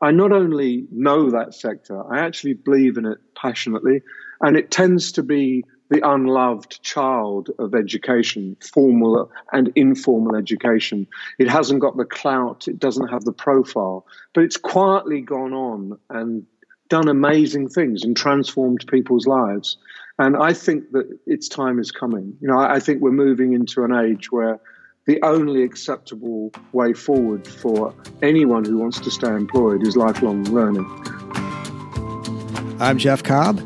[0.00, 4.02] I not only know that sector, I actually believe in it passionately,
[4.40, 11.06] and it tends to be the unloved child of education, formal and informal education.
[11.38, 14.04] It hasn't got the clout, it doesn't have the profile,
[14.34, 16.44] but it's quietly gone on and
[16.88, 19.76] done amazing things and transformed people's lives.
[20.18, 22.36] And I think that its time is coming.
[22.40, 24.60] You know, I, I think we're moving into an age where
[25.06, 30.84] the only acceptable way forward for anyone who wants to stay employed is lifelong learning.
[32.80, 33.60] I'm Jeff Cobb.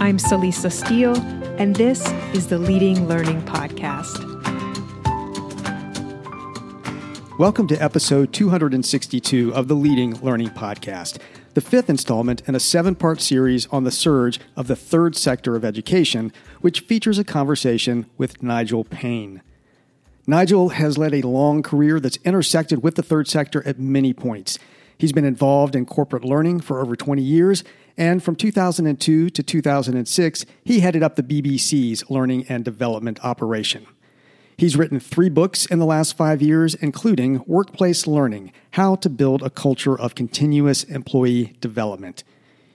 [0.00, 1.18] I'm Celisa Steele,
[1.58, 4.24] and this is the Leading Learning Podcast.
[7.38, 11.18] Welcome to episode 262 of the Leading Learning Podcast,
[11.52, 15.56] the fifth installment in a seven part series on the surge of the third sector
[15.56, 16.32] of education,
[16.62, 19.42] which features a conversation with Nigel Paine.
[20.26, 24.58] Nigel has led a long career that's intersected with the third sector at many points.
[24.98, 27.62] He's been involved in corporate learning for over 20 years,
[27.96, 33.86] and from 2002 to 2006, he headed up the BBC's learning and development operation.
[34.56, 39.42] He's written three books in the last five years, including Workplace Learning How to Build
[39.42, 42.24] a Culture of Continuous Employee Development.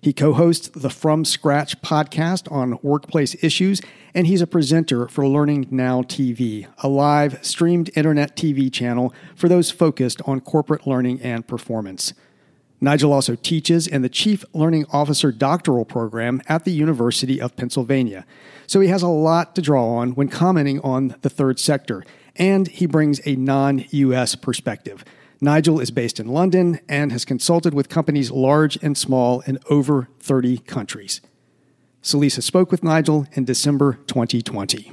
[0.04, 3.82] He co hosts the From Scratch podcast on workplace issues,
[4.16, 9.48] and he's a presenter for Learning Now TV, a live streamed internet TV channel for
[9.48, 12.16] those focused on corporate learning and performance.
[12.84, 18.26] Nigel also teaches in the Chief Learning Officer doctoral program at the University of Pennsylvania.
[18.66, 22.04] So he has a lot to draw on when commenting on the third sector,
[22.36, 25.06] and he brings a non US perspective.
[25.44, 30.08] Nigel is based in London and has consulted with companies large and small in over
[30.20, 31.20] 30 countries.
[32.03, 34.92] Celisa spoke with Nigel in December 2020.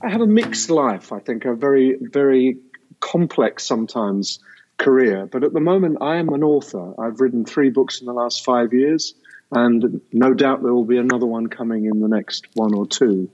[0.00, 2.58] I have a mixed life, I think, a very, very
[3.00, 4.38] complex sometimes
[4.76, 5.26] career.
[5.26, 6.94] But at the moment, I am an author.
[7.00, 9.14] I've written three books in the last five years,
[9.50, 13.28] and no doubt there will be another one coming in the next one or two.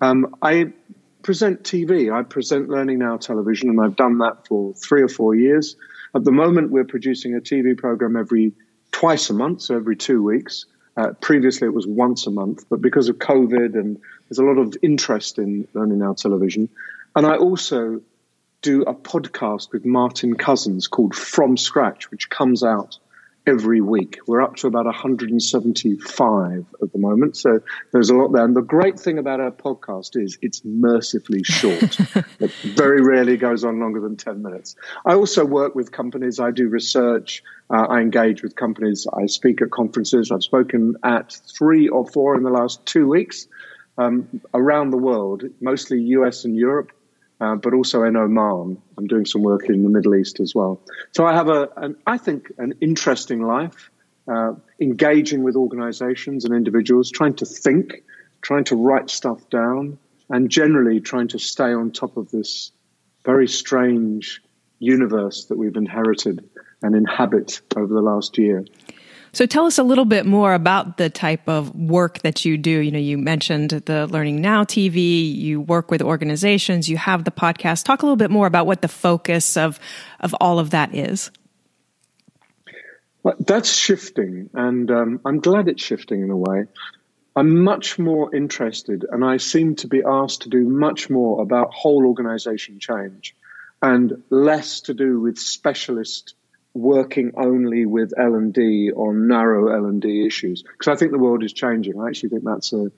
[0.00, 0.72] Um, I
[1.22, 2.12] present TV.
[2.12, 5.76] I present Learning Now television, and I've done that for three or four years.
[6.14, 8.52] At the moment, we're producing a TV program every
[8.92, 10.66] twice a month, so every two weeks.
[10.96, 14.58] Uh, previously, it was once a month, but because of COVID and there's a lot
[14.58, 16.68] of interest in Learning Now television.
[17.14, 18.00] And I also
[18.62, 22.98] do a podcast with Martin Couzins called From Scratch, which comes out
[23.50, 24.18] every week.
[24.28, 27.58] We're up to about 175 at the moment, so
[27.92, 28.44] there's a lot there.
[28.44, 31.98] And the great thing about our podcast is it's mercifully short.
[32.38, 34.76] it very rarely goes on longer than 10 minutes.
[35.04, 36.38] I also work with companies.
[36.38, 37.42] I do research.
[37.68, 39.08] Uh, I engage with companies.
[39.12, 40.30] I speak at conferences.
[40.30, 43.48] I've spoken at three or four in the last two weeks
[43.98, 46.92] um, around the world, mostly US and Europe.
[47.40, 48.76] Uh, but also in Oman.
[48.98, 50.82] I'm doing some work in the Middle East as well.
[51.12, 53.90] So I have a, an, I think, an interesting life,
[54.28, 58.02] uh, engaging with organizations and individuals, trying to think,
[58.42, 62.72] trying to write stuff down, and generally trying to stay on top of this
[63.24, 64.42] very strange
[64.78, 66.48] universe that we've inherited
[66.82, 68.64] and inhabit over the last year.
[69.32, 72.70] So tell us a little bit more about the type of work that you do.
[72.70, 77.30] You know, you mentioned the Learning Now TV, you work with organizations, you have the
[77.30, 77.84] podcast.
[77.84, 79.78] Talk a little bit more about what the focus of
[80.18, 81.30] of all of that is.
[83.22, 86.64] Well, that's shifting, and um, I'm glad it's shifting in a way.
[87.36, 91.72] I'm much more interested, and I seem to be asked to do much more about
[91.72, 93.36] whole organization change
[93.82, 96.34] and less to do with specialist
[96.74, 102.00] working only with L&D on narrow L&D issues because I think the world is changing.
[102.00, 102.90] I actually think that's a,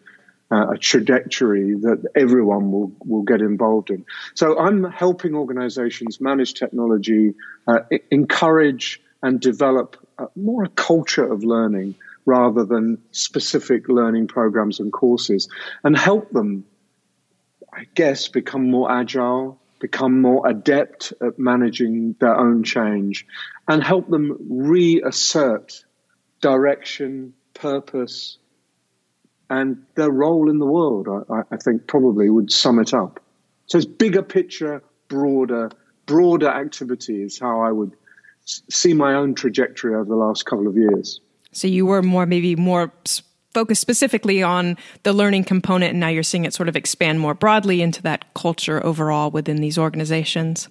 [0.51, 4.05] a trajectory that everyone will, will get involved in.
[4.35, 7.35] So I'm helping organizations manage technology,
[7.67, 9.97] uh, encourage and develop
[10.37, 11.95] more a culture of learning
[12.27, 15.49] rather than specific learning programs and courses
[15.83, 16.65] and help them,
[17.73, 23.27] I guess, become more agile, become more adept at managing their own change
[23.67, 25.85] and help them reassert
[26.41, 28.39] direction, purpose,
[29.51, 33.19] and their role in the world, I, I, think probably would sum it up.
[33.67, 35.73] So it's bigger picture, broader,
[36.07, 37.97] broader activity is how I would
[38.45, 41.21] see my own trajectory over the last couple of years.
[41.51, 42.93] So you were more, maybe more
[43.55, 47.35] focused specifically on the learning component, and now you're seeing it sort of expand more
[47.35, 50.69] broadly into that culture overall within these organizations.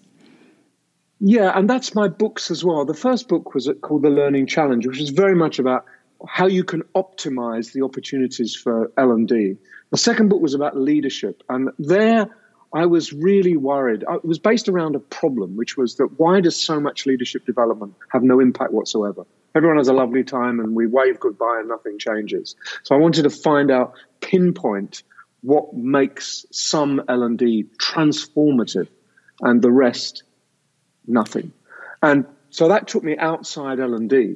[1.20, 2.84] Yeah, and that's my books as well.
[2.86, 5.86] The first book was called The Learning Challenge, which is very much about
[6.28, 9.58] how you can optimize the opportunities for L&D.
[9.92, 12.28] The second book was about leadership, and there
[12.74, 14.04] I was really worried.
[14.10, 17.96] It was based around a problem, which was that why does so much leadership development
[18.10, 19.26] have no impact whatsoever?
[19.54, 22.56] Everyone has a lovely time and we wave goodbye and nothing changes.
[22.84, 25.04] So I wanted to find out, pinpoint
[25.42, 28.88] what makes some L&D transformative
[29.42, 30.24] and the rest
[31.08, 31.52] nothing.
[32.02, 34.36] And so that took me outside L&D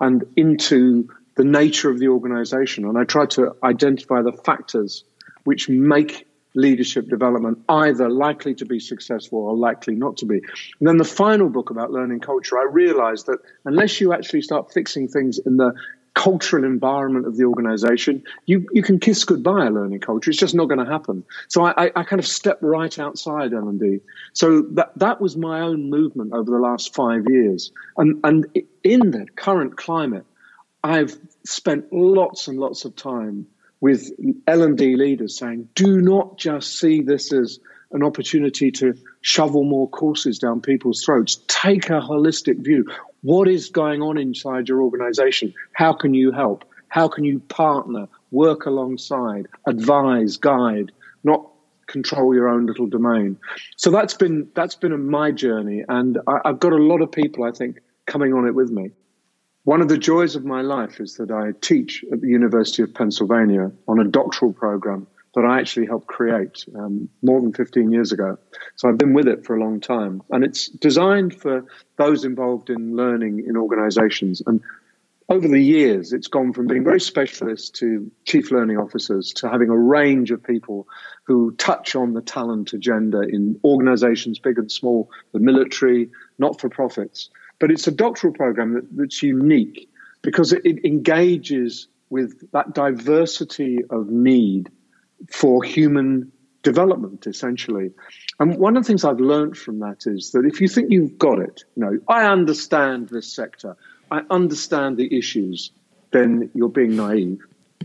[0.00, 2.84] and into the nature of the organization.
[2.84, 5.04] And I tried to identify the factors
[5.44, 10.36] which make leadership development either likely to be successful or likely not to be.
[10.36, 14.72] And then the final book about learning culture, I realized that unless you actually start
[14.72, 15.74] fixing things in the
[16.14, 20.30] cultural environment of the organization, you, you can kiss goodbye a learning culture.
[20.30, 21.24] It's just not going to happen.
[21.48, 24.00] So I, I, I kind of stepped right outside L&D.
[24.32, 27.70] So that, that was my own movement over the last five years.
[27.96, 28.46] And, and
[28.82, 30.26] in the current climate,
[30.82, 33.46] I've spent lots and lots of time
[33.80, 34.10] with
[34.46, 37.58] L&D leaders saying, do not just see this as
[37.92, 41.40] an opportunity to shovel more courses down people's throats.
[41.48, 42.86] Take a holistic view.
[43.22, 45.54] What is going on inside your organization?
[45.72, 46.64] How can you help?
[46.88, 50.92] How can you partner, work alongside, advise, guide,
[51.24, 51.50] not
[51.86, 53.38] control your own little domain?
[53.76, 57.44] So that's been that's been my journey, and I, I've got a lot of people
[57.44, 58.90] I think coming on it with me.
[59.70, 62.92] One of the joys of my life is that I teach at the University of
[62.92, 65.06] Pennsylvania on a doctoral program
[65.36, 68.36] that I actually helped create um, more than 15 years ago.
[68.74, 70.22] So I've been with it for a long time.
[70.30, 71.64] And it's designed for
[71.98, 74.42] those involved in learning in organizations.
[74.44, 74.60] And
[75.28, 79.68] over the years, it's gone from being very specialist to chief learning officers to having
[79.68, 80.88] a range of people
[81.22, 86.68] who touch on the talent agenda in organizations big and small, the military, not for
[86.68, 87.30] profits.
[87.60, 89.88] But it's a doctoral program that, that's unique
[90.22, 94.68] because it, it engages with that diversity of need
[95.30, 97.90] for human development, essentially.
[98.38, 101.18] And one of the things I've learned from that is that if you think you've
[101.18, 103.76] got it, you know, I understand this sector,
[104.10, 105.70] I understand the issues,
[106.10, 107.40] then you're being naive.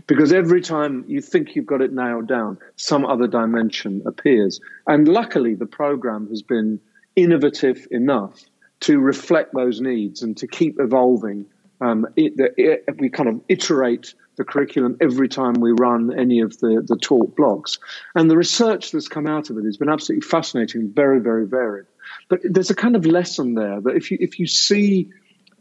[0.06, 4.60] Because every time you think you've got it nailed down, some other dimension appears.
[4.86, 6.80] And luckily, the program has been
[7.16, 8.44] innovative enough
[8.80, 11.46] to reflect those needs and to keep evolving.
[11.80, 16.58] Um, it, it, we kind of iterate the curriculum every time we run any of
[16.58, 17.78] the, the talk blocks.
[18.14, 21.86] And the research that's come out of it has been absolutely fascinating, very, very varied.
[22.28, 25.10] But there's a kind of lesson there that if you if you see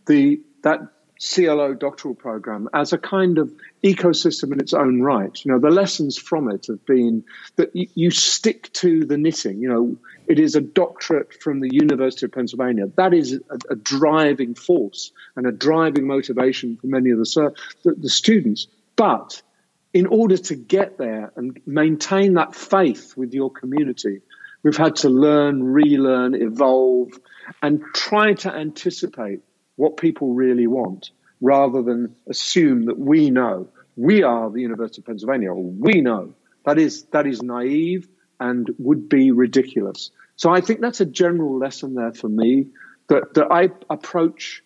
[0.06, 0.80] the that
[1.20, 3.54] CLO doctoral program as a kind of
[3.84, 5.44] ecosystem in its own right.
[5.44, 7.24] You know, the lessons from it have been
[7.56, 9.60] that you, you, stick to the knitting.
[9.60, 9.98] You know,
[10.28, 12.88] it is a doctorate from the University of Pennsylvania.
[12.96, 17.54] That is a, a driving force and a driving motivation for many of the,
[17.84, 18.68] the, the students.
[18.96, 19.42] But
[19.94, 24.22] in order to get there and maintain that faith with your community,
[24.64, 27.12] we've had to learn, relearn, evolve,
[27.62, 29.42] and try to anticipate
[29.76, 31.12] what people really want
[31.42, 33.68] rather than assume that we know.
[33.96, 36.34] We are the University of Pennsylvania, or we know.
[36.66, 38.08] That is, that is naive
[38.40, 40.12] and would be ridiculous.
[40.36, 42.68] So I think that's a general lesson there for me
[43.08, 44.64] that, that I approach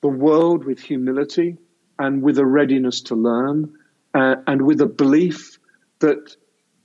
[0.00, 1.58] the world with humility
[1.98, 3.74] and with a readiness to learn
[4.14, 5.58] uh, and with a belief
[5.98, 6.36] that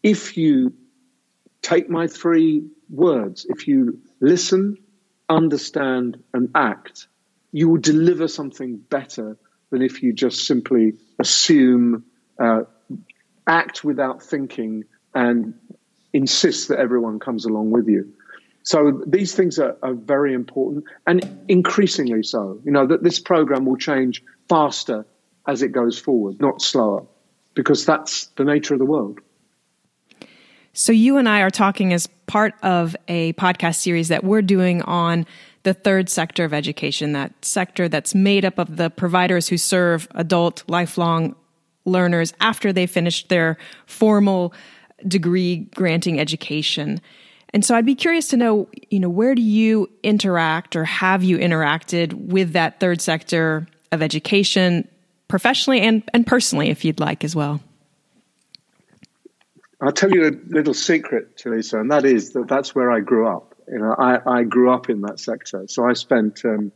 [0.03, 0.73] if you
[1.61, 4.77] take my three words, if you listen,
[5.29, 7.07] understand, and act,
[7.51, 9.37] you will deliver something better
[9.69, 12.05] than if you just simply assume,
[12.39, 12.61] uh,
[13.47, 14.83] act without thinking,
[15.13, 15.53] and
[16.13, 18.13] insist that everyone comes along with you.
[18.63, 22.59] So these things are, are very important and increasingly so.
[22.63, 25.05] You know, that this program will change faster
[25.47, 27.05] as it goes forward, not slower,
[27.53, 29.19] because that's the nature of the world.
[30.73, 34.81] So, you and I are talking as part of a podcast series that we're doing
[34.81, 35.25] on
[35.65, 40.07] the third sector of education, that sector that's made up of the providers who serve
[40.11, 41.35] adult lifelong
[41.85, 43.57] learners after they finished their
[43.87, 44.53] formal
[45.07, 47.01] degree granting education.
[47.49, 51.23] And so I'd be curious to know, you know, where do you interact or have
[51.23, 54.87] you interacted with that third sector of education
[55.27, 57.59] professionally and, and personally, if you'd like as well?
[59.81, 63.27] I'll tell you a little secret, Lisa, and that is that that's where I grew
[63.27, 63.54] up.
[63.67, 66.71] You know, I, I grew up in that sector, so I spent um,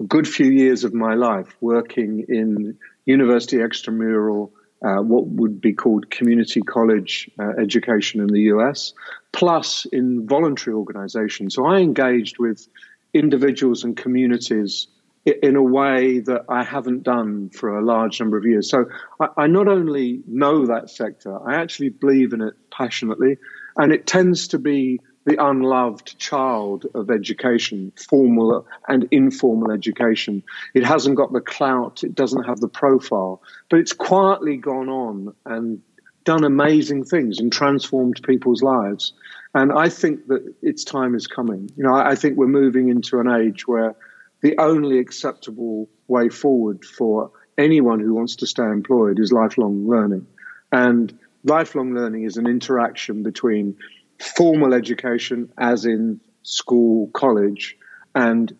[0.00, 4.50] a good few years of my life working in university extramural,
[4.84, 8.92] uh, what would be called community college uh, education in the US,
[9.32, 11.54] plus in voluntary organizations.
[11.54, 12.68] So I engaged with
[13.14, 14.88] individuals and communities
[15.24, 18.70] in a way that I haven't done for a large number of years.
[18.70, 18.84] So
[19.18, 23.38] I, I not only know that sector, I actually believe in it passionately.
[23.76, 30.42] And it tends to be the unloved child of education, formal and informal education.
[30.72, 35.34] It hasn't got the clout, it doesn't have the profile, but it's quietly gone on
[35.44, 35.82] and
[36.24, 39.12] done amazing things and transformed people's lives.
[39.52, 41.70] And I think that its time is coming.
[41.76, 43.96] You know, I think we're moving into an age where
[44.42, 50.26] the only acceptable way forward for anyone who wants to stay employed is lifelong learning.
[50.70, 53.76] And lifelong learning is an interaction between
[54.20, 57.76] formal education, as in school, college,
[58.14, 58.56] and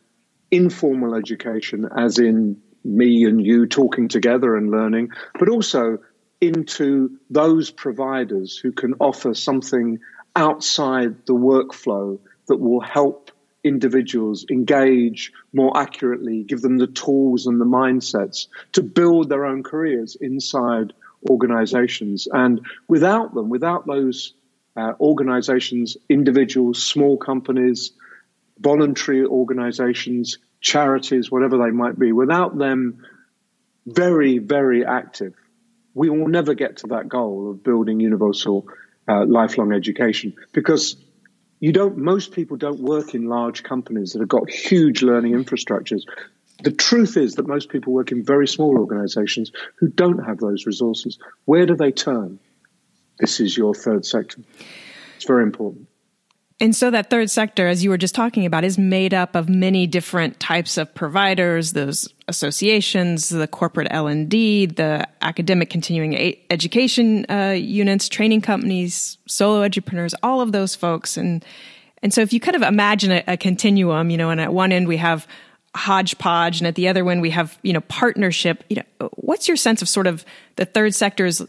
[0.51, 5.99] informal education, as in me and you talking together and learning, but also
[6.41, 9.99] into those providers who can offer something
[10.35, 13.31] outside the workflow that will help
[13.65, 19.63] individuals engage more accurately, give them the tools and the mindsets to build their own
[19.65, 20.93] careers inside
[21.29, 22.29] organizations.
[22.31, 24.35] And without them, without those
[24.77, 27.93] uh, organizations, individuals, small companies,
[28.59, 33.05] voluntary organizations, charities, whatever they might be, without them
[33.87, 35.35] very, very active,
[35.95, 38.67] we will never get to that goal of building universal
[39.09, 40.97] uh, lifelong education because
[41.61, 46.03] you don't most people don't work in large companies that have got huge learning infrastructures.
[46.63, 50.67] The truth is that most people work in very small organizations who don't have those
[50.67, 51.19] resources.
[51.45, 52.41] Where do they turn
[53.19, 54.41] this is your third sector
[55.17, 55.87] it's very important
[56.59, 59.47] and so that third sector, as you were just talking about, is made up of
[59.47, 67.51] many different types of providers, those associations, the corporate L&D, the academic continuing education uh,
[67.51, 71.19] units, training companies, solo entrepreneurs, all of those folks.
[71.19, 71.45] And,
[72.03, 74.73] and so if you kind of imagine a, a continuum, you know, and at one
[74.73, 75.27] end we have
[75.75, 79.59] hodgepodge and at the other end we have, you know, partnership, you know, what's your
[79.59, 80.25] sense of sort of
[80.57, 81.43] the third sector's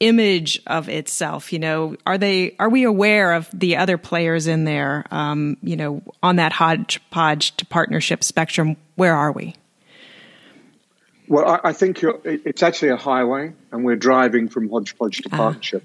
[0.00, 4.64] image of itself you know are they are we aware of the other players in
[4.64, 9.54] there um, you know on that hodgepodge to partnership spectrum where are we
[11.26, 15.36] well i, I think it's actually a highway and we're driving from hodgepodge to uh-huh.
[15.36, 15.84] partnership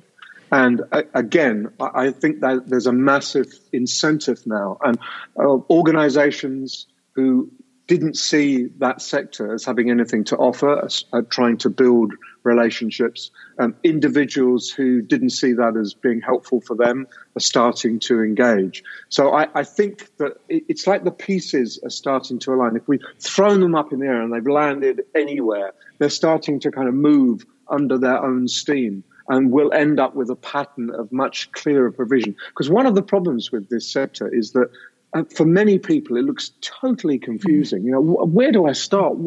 [0.52, 0.56] uh.
[0.58, 5.00] and uh, again i think that there's a massive incentive now and
[5.40, 7.52] uh, organizations who
[7.88, 13.32] didn't see that sector as having anything to offer, uh, trying to build relationships.
[13.60, 18.84] Um, individuals who didn't see that as being helpful for them are starting to engage.
[19.10, 22.76] So I, I think that it, it's like the pieces are starting to align.
[22.76, 26.72] If we've thrown them up in the air and they've landed anywhere, they're starting to
[26.72, 31.12] kind of move under their own steam and we'll end up with a pattern of
[31.12, 32.36] much clearer provision.
[32.50, 34.70] Because one of the problems with this sector is that
[35.14, 37.84] uh, for many people, it looks totally confusing.
[37.84, 39.18] You know, where do I start?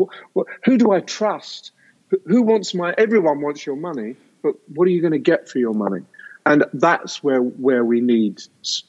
[0.65, 1.73] who do I trust?
[2.27, 2.95] Who wants my?
[2.97, 6.03] Everyone wants your money, but what are you going to get for your money?
[6.45, 8.41] And that's where where we need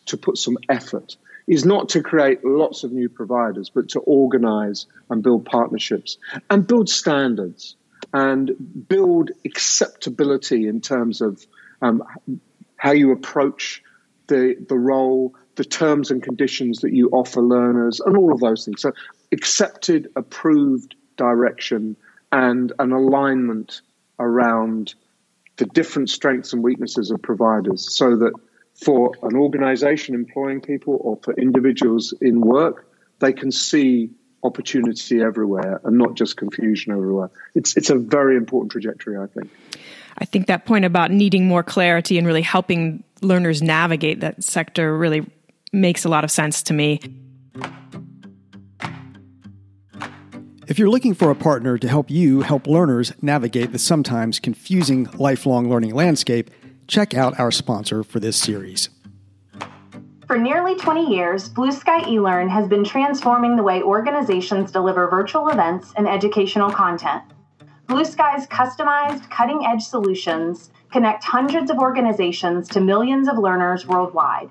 [0.05, 1.17] to put some effort.
[1.47, 6.17] Is not to create lots of new providers, but to organize and build partnerships
[6.49, 7.77] and build standards
[8.13, 8.51] and
[8.89, 11.45] build acceptability in terms of
[11.81, 12.03] um,
[12.75, 13.81] how you approach
[14.27, 18.63] the the role the terms and conditions that you offer learners, and all of those
[18.63, 18.81] things.
[18.81, 18.93] So,
[19.31, 21.97] accepted, approved direction,
[22.31, 23.81] and an alignment
[24.19, 24.95] around
[25.57, 28.33] the different strengths and weaknesses of providers so that
[28.75, 32.87] for an organization employing people or for individuals in work,
[33.19, 34.11] they can see
[34.43, 37.31] opportunity everywhere and not just confusion everywhere.
[37.55, 39.49] It's, it's a very important trajectory, I think.
[40.19, 44.95] I think that point about needing more clarity and really helping learners navigate that sector
[44.95, 45.25] really
[45.73, 46.99] makes a lot of sense to me.
[50.67, 55.07] If you're looking for a partner to help you help learners navigate the sometimes confusing
[55.13, 56.51] lifelong learning landscape,
[56.87, 58.89] check out our sponsor for this series.
[60.27, 65.47] For nearly 20 years, Blue Sky eLearn has been transforming the way organizations deliver virtual
[65.47, 67.23] events and educational content.
[67.87, 74.49] Blue Sky's customized, cutting edge solutions connect hundreds of organizations to millions of learners worldwide.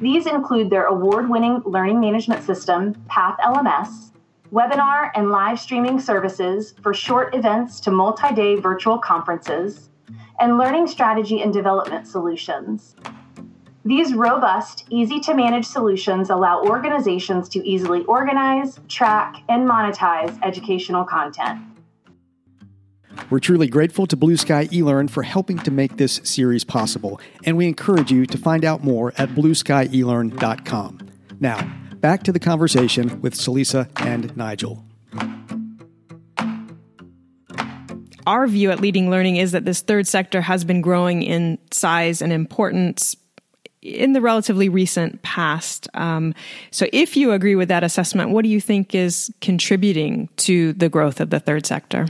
[0.00, 4.10] These include their award winning learning management system, Path LMS,
[4.52, 9.88] webinar and live streaming services for short events to multi day virtual conferences,
[10.38, 12.96] and learning strategy and development solutions.
[13.84, 21.04] These robust, easy to manage solutions allow organizations to easily organize, track, and monetize educational
[21.04, 21.60] content.
[23.30, 27.56] We're truly grateful to Blue Sky eLearn for helping to make this series possible, and
[27.56, 31.08] we encourage you to find out more at blueskyelearn.com.
[31.38, 34.84] Now, back to the conversation with Celisa and Nigel.
[38.26, 42.22] Our view at Leading Learning is that this third sector has been growing in size
[42.22, 43.16] and importance
[43.82, 45.88] in the relatively recent past.
[45.94, 46.34] Um,
[46.70, 50.88] so, if you agree with that assessment, what do you think is contributing to the
[50.88, 52.06] growth of the third sector?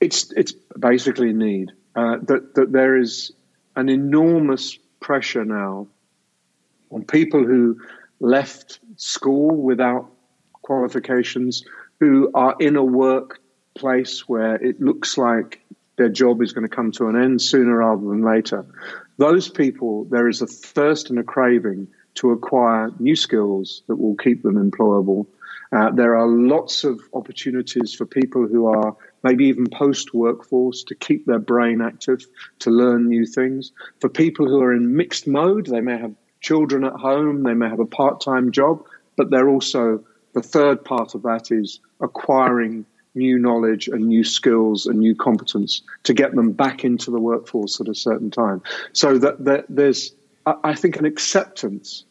[0.00, 3.32] It's it's basically a need uh, that that there is
[3.74, 5.88] an enormous pressure now
[6.90, 7.80] on people who
[8.20, 10.10] left school without
[10.62, 11.64] qualifications,
[11.98, 15.60] who are in a workplace where it looks like
[15.96, 18.64] their job is going to come to an end sooner rather than later.
[19.18, 24.16] Those people, there is a thirst and a craving to acquire new skills that will
[24.16, 25.26] keep them employable.
[25.72, 30.94] Uh, there are lots of opportunities for people who are maybe even post workforce to
[30.94, 32.26] keep their brain active,
[32.60, 33.72] to learn new things.
[34.00, 37.68] For people who are in mixed mode, they may have children at home, they may
[37.68, 38.84] have a part time job,
[39.16, 40.02] but they're also,
[40.34, 45.82] the third part of that is acquiring new knowledge and new skills and new competence
[46.04, 48.62] to get them back into the workforce at a certain time.
[48.92, 50.14] So that, that there's,
[50.46, 52.04] I think, an acceptance.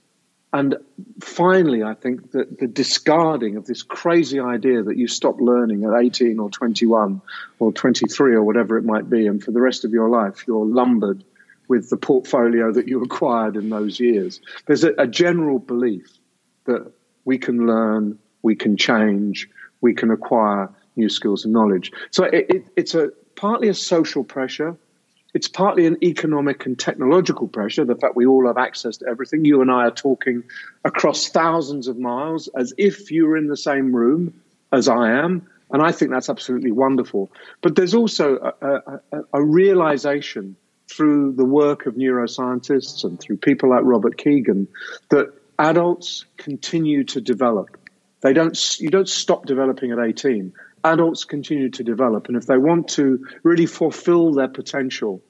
[0.51, 0.75] And
[1.21, 5.93] finally, I think that the discarding of this crazy idea that you stop learning at
[5.93, 7.21] 18 or 21
[7.59, 10.65] or 23 or whatever it might be, and for the rest of your life, you're
[10.65, 11.23] lumbered
[11.69, 14.41] with the portfolio that you acquired in those years.
[14.65, 16.11] There's a, a general belief
[16.65, 16.91] that
[17.23, 19.47] we can learn, we can change,
[19.79, 21.93] we can acquire new skills and knowledge.
[22.11, 24.75] So it, it, it's a partly a social pressure.
[25.35, 29.45] It's partly an economic and technological pressure, the fact we all have access to everything.
[29.45, 30.43] You and I are talking
[30.83, 34.41] across thousands of miles as if you were in the same room
[34.73, 35.47] as I am.
[35.71, 37.31] And I think that's absolutely wonderful.
[37.61, 40.55] But there's also a, a, a realization
[40.89, 44.67] through the work of neuroscientists and through people like Robert Kegan
[45.09, 45.27] that
[45.57, 47.77] adults continue to develop.
[48.21, 50.53] They don't, you don't stop developing at 18
[50.83, 52.27] adults continue to develop.
[52.27, 55.21] And if they want to really fulfill their potential,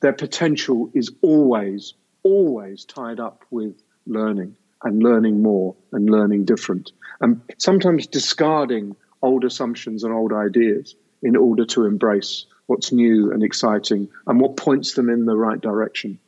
[0.00, 6.92] their potential is always, always tied up with learning and learning more and learning different.
[7.20, 13.42] And sometimes discarding old assumptions and old ideas in order to embrace what's new and
[13.42, 16.18] exciting and what points them in the right direction.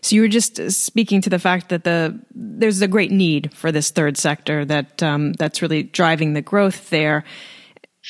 [0.00, 3.70] So you were just speaking to the fact that the there's a great need for
[3.70, 7.24] this third sector that um, that's really driving the growth there.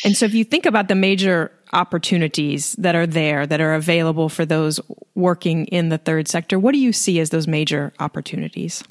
[0.05, 4.29] And so if you think about the major opportunities that are there, that are available
[4.29, 4.81] for those
[5.15, 8.83] working in the third sector, what do you see as those major opportunities?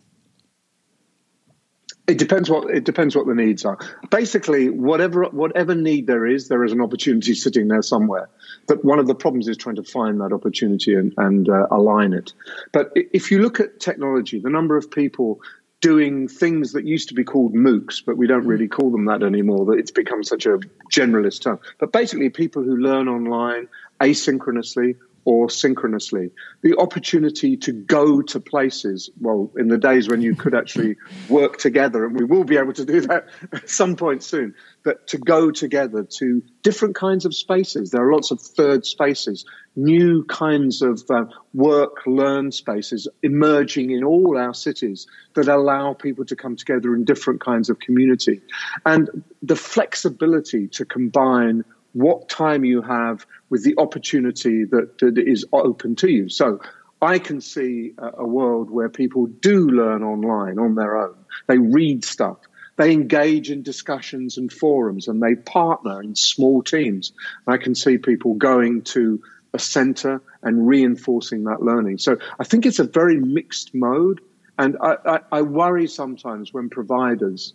[2.05, 3.77] It depends what it depends what the needs are.
[4.09, 8.29] Basically, whatever whatever need there is, there is an opportunity sitting there somewhere.
[8.67, 12.11] But one of the problems is trying to find that opportunity and, and uh, align
[12.13, 12.33] it.
[12.73, 15.39] But if you look at technology, the number of people
[15.79, 19.23] doing things that used to be called MOOCs, but we don't really call them that
[19.23, 19.65] anymore.
[19.65, 20.59] That it's become such a
[20.91, 21.59] generalist term.
[21.79, 23.69] But basically, people who learn online
[24.01, 26.31] asynchronously or synchronously.
[26.61, 30.97] The opportunity to go to places, well, in the days when you could actually
[31.29, 35.07] work together, and we will be able to do that at some point soon, but
[35.07, 37.91] to go together to different kinds of spaces.
[37.91, 44.03] There are lots of third spaces, new kinds of uh, work, learn spaces emerging in
[44.03, 48.41] all our cities that allow people to come together in different kinds of community.
[48.85, 55.45] And the flexibility to combine what time you have with the opportunity that, that is
[55.53, 56.29] open to you.
[56.29, 56.59] So
[57.01, 61.15] I can see a, a world where people do learn online on their own.
[61.47, 62.37] They read stuff.
[62.75, 67.13] They engage in discussions and forums and they partner in small teams.
[67.45, 69.21] I can see people going to
[69.53, 71.99] a center and reinforcing that learning.
[71.99, 74.21] So I think it's a very mixed mode.
[74.57, 77.53] And I, I, I worry sometimes when providers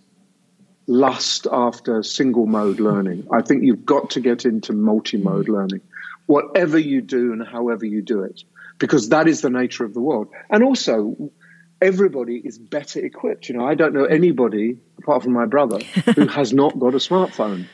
[0.89, 3.29] lust after single mode learning.
[3.33, 5.55] I think you've got to get into multi mode mm.
[5.55, 5.83] learning,
[6.27, 8.43] whatever you do and however you do it,
[8.79, 10.29] because that is the nature of the world.
[10.51, 11.31] And also,
[11.81, 13.49] everybody is better equipped.
[13.49, 15.79] You know, I don't know anybody apart from my brother
[16.17, 17.67] who has not got a smartphone.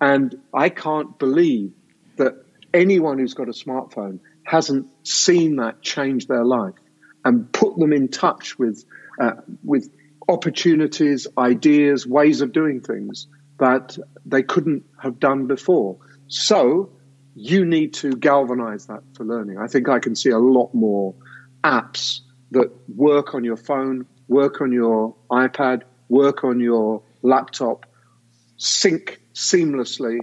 [0.00, 1.72] And I can't believe
[2.16, 6.74] that anyone who's got a smartphone hasn't seen that change their life
[7.24, 8.84] and put them in touch with
[9.18, 9.32] uh,
[9.64, 9.90] with
[10.28, 13.26] opportunities, ideas, ways of doing things
[13.58, 15.96] that they couldn't have done before.
[16.28, 16.90] So
[17.34, 19.58] you need to galvanize that for learning.
[19.58, 21.14] I think I can see a lot more
[21.62, 27.86] apps that work on your phone, work on your iPad, work on your laptop,
[28.56, 30.20] sync seamlessly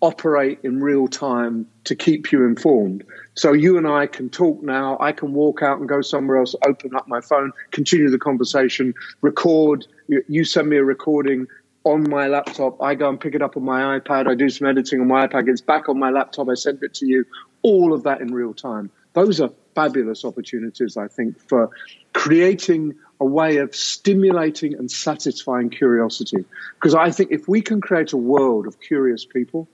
[0.00, 3.04] operate in real time to keep you informed.
[3.38, 4.96] So you and I can talk now.
[4.98, 8.94] I can walk out and go somewhere else, open up my phone, continue the conversation,
[9.20, 9.86] record.
[10.08, 11.46] You send me a recording
[11.84, 12.82] on my laptop.
[12.82, 14.26] I go and pick it up on my iPad.
[14.26, 15.48] I do some editing on my iPad.
[15.48, 16.48] It's back on my laptop.
[16.48, 17.24] I send it to you.
[17.62, 18.90] All of that in real time.
[19.12, 21.70] Those are fabulous opportunities, I think, for
[22.14, 26.44] creating a way of stimulating and satisfying curiosity.
[26.74, 29.68] Because I think if we can create a world of curious people,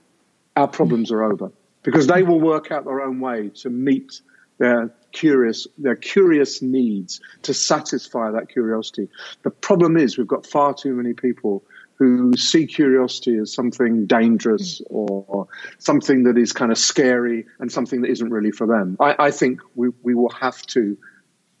[0.55, 1.51] our problems are over.
[1.85, 4.21] Because they will work out their own way to meet
[4.57, 9.07] their curious, their curious needs, to satisfy that curiosity.
[9.43, 11.63] The problem is we've got far too many people
[11.97, 18.01] who see curiosity as something dangerous or something that is kind of scary and something
[18.01, 18.97] that isn't really for them.
[18.99, 20.97] I, I think we, we will have to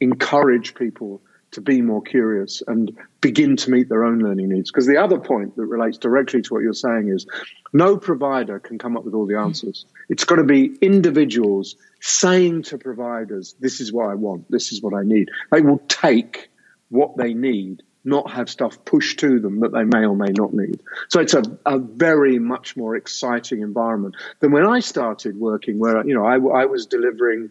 [0.01, 1.21] encourage people
[1.55, 4.71] to be more curious and begin to meet their own learning needs.
[4.71, 7.25] Because the other point that relates directly to what you're saying is
[7.73, 9.85] no provider can come up with all the answers.
[10.09, 14.81] It's got to be individuals saying to providers, this is what I want, this is
[14.81, 15.29] what I need.
[15.51, 16.49] They will take
[16.89, 20.53] what they need not have stuff pushed to them that they may or may not
[20.53, 20.79] need.
[21.09, 26.05] So it's a, a very much more exciting environment than when I started working, where
[26.05, 27.49] you know I, I was delivering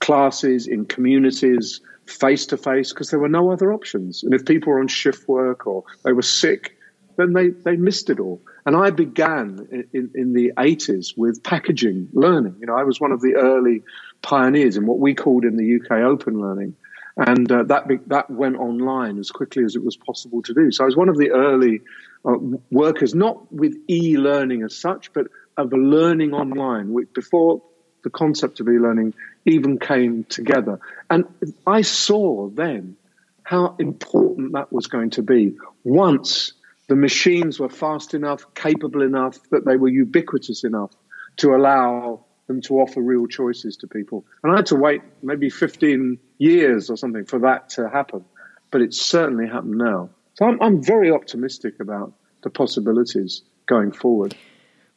[0.00, 4.22] classes in communities face to face because there were no other options.
[4.22, 6.76] And if people were on shift work or they were sick,
[7.16, 8.40] then they, they missed it all.
[8.64, 12.56] And I began in, in, the 80s with packaging learning.
[12.60, 13.82] You know, I was one of the early
[14.22, 16.76] pioneers in what we called in the UK open learning
[17.16, 20.70] and uh, that be, that went online as quickly as it was possible to do.
[20.70, 21.82] So I was one of the early
[22.24, 22.34] uh,
[22.70, 27.62] workers, not with e-learning as such, but of learning online, before
[28.02, 30.80] the concept of e-learning even came together.
[31.10, 31.24] And
[31.66, 32.96] I saw then
[33.42, 36.52] how important that was going to be once
[36.88, 40.90] the machines were fast enough, capable enough, that they were ubiquitous enough
[41.38, 44.24] to allow them to offer real choices to people.
[44.42, 48.24] And I had to wait maybe 15 years or something for that to happen,
[48.70, 50.10] but it's certainly happened now.
[50.34, 54.34] So I'm, I'm very optimistic about the possibilities going forward.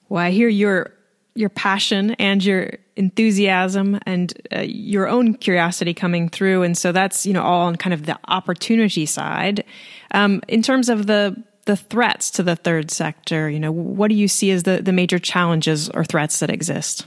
[0.09, 0.91] Well, I hear your
[1.35, 7.25] your passion and your enthusiasm and uh, your own curiosity coming through, and so that's
[7.25, 9.63] you know all on kind of the opportunity side.
[10.11, 14.15] Um, in terms of the the threats to the third sector, you know, what do
[14.15, 17.05] you see as the the major challenges or threats that exist?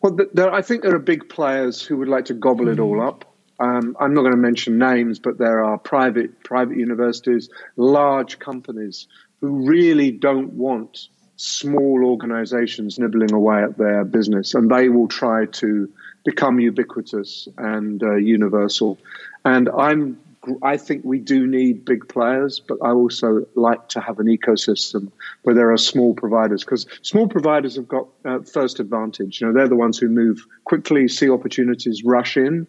[0.00, 3.00] Well, there, I think there are big players who would like to gobble it all
[3.00, 3.24] up.
[3.58, 9.08] Um, I'm not going to mention names, but there are private private universities, large companies
[9.40, 15.46] who really don't want small organizations nibbling away at their business, and they will try
[15.46, 15.90] to
[16.24, 18.98] become ubiquitous and uh, universal.
[19.44, 20.18] And I'm
[20.62, 25.10] I think we do need big players, but I also like to have an ecosystem
[25.42, 29.40] where there are small providers because small providers have got uh, first advantage.
[29.40, 32.66] You know, they're the ones who move quickly, see opportunities, rush in,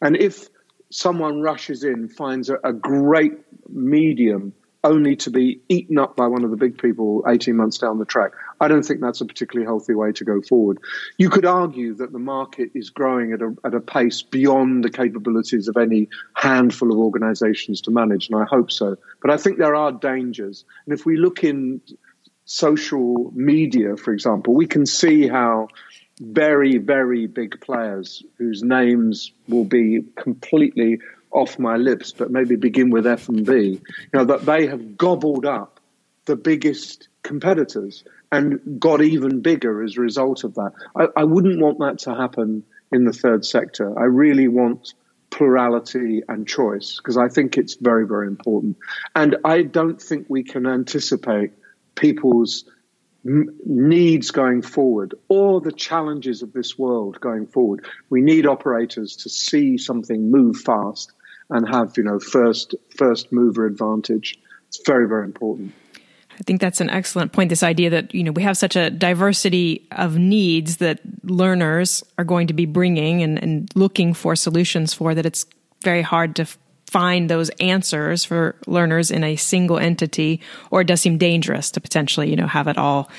[0.00, 0.48] and if
[0.90, 3.34] someone rushes in, finds a, a great
[3.68, 4.52] medium
[4.84, 8.04] only to be eaten up by one of the big people 18 months down the
[8.04, 8.32] track.
[8.60, 10.78] I don't think that's a particularly healthy way to go forward.
[11.16, 14.90] You could argue that the market is growing at a, at a pace beyond the
[14.90, 18.96] capabilities of any handful of organizations to manage, and I hope so.
[19.20, 20.64] But I think there are dangers.
[20.86, 21.80] And if we look in
[22.44, 25.68] social media, for example, we can see how
[26.20, 30.98] very, very big players whose names will be completely
[31.30, 34.96] off my lips, but maybe begin with F and B, you know, that they have
[34.96, 35.80] gobbled up
[36.24, 40.72] the biggest competitors and got even bigger as a result of that.
[40.96, 43.98] I, I wouldn't want that to happen in the third sector.
[43.98, 44.94] I really want
[45.30, 48.76] plurality and choice because I think it's very, very important.
[49.14, 51.52] And I don't think we can anticipate
[51.94, 52.64] people's
[53.24, 57.86] needs going forward or the challenges of this world going forward.
[58.08, 61.12] We need operators to see something move fast
[61.50, 64.38] and have you know first first mover advantage.
[64.68, 65.72] It's very very important.
[66.40, 67.48] I think that's an excellent point.
[67.48, 72.24] This idea that you know we have such a diversity of needs that learners are
[72.24, 75.46] going to be bringing and, and looking for solutions for that it's
[75.82, 76.46] very hard to
[76.86, 81.80] find those answers for learners in a single entity, or it does seem dangerous to
[81.80, 83.10] potentially you know have it all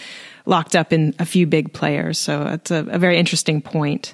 [0.46, 2.18] locked up in a few big players.
[2.18, 4.14] So it's a, a very interesting point.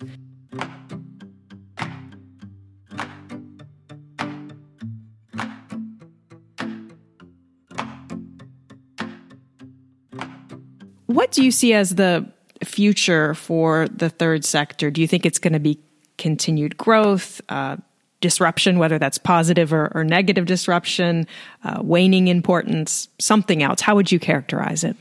[11.25, 12.27] What do you see as the
[12.63, 14.91] future for the third sector?
[14.91, 15.79] Do you think it's going to be
[16.19, 17.77] continued growth, uh,
[18.21, 21.25] disruption, whether that's positive or, or negative disruption,
[21.63, 23.81] uh, waning importance, something else?
[23.81, 24.95] How would you characterize it?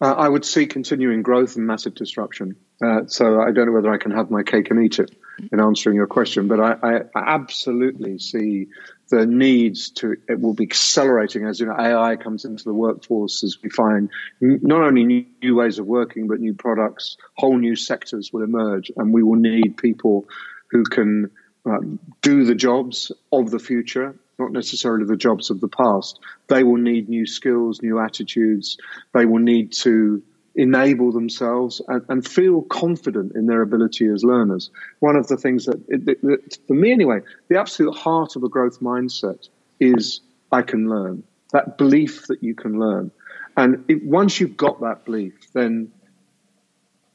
[0.00, 2.56] Uh, I would see continuing growth and massive disruption.
[2.84, 5.14] Uh, so I don't know whether I can have my cake and eat it
[5.52, 8.70] in answering your question, but I, I absolutely see
[9.10, 13.42] the needs to it will be accelerating as you know AI comes into the workforce
[13.44, 14.08] as we find
[14.40, 18.90] not only new, new ways of working but new products, whole new sectors will emerge,
[18.96, 20.26] and we will need people
[20.70, 21.30] who can
[21.66, 26.20] um, do the jobs of the future, not necessarily the jobs of the past.
[26.46, 28.78] They will need new skills, new attitudes.
[29.12, 30.22] They will need to
[30.60, 34.70] enable themselves and, and, feel confident in their ability as learners.
[34.98, 38.80] One of the things that, it, for me anyway, the absolute heart of a growth
[38.80, 39.48] mindset
[39.80, 40.20] is
[40.52, 41.22] I can learn.
[41.52, 43.10] That belief that you can learn.
[43.56, 45.92] And if, once you've got that belief, then